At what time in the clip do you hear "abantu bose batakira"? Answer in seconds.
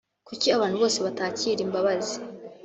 0.55-1.61